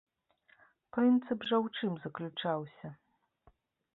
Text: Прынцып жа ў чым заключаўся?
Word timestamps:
Прынцып 0.97 1.39
жа 1.49 1.57
ў 1.67 1.75
чым 1.77 1.93
заключаўся? 2.07 2.87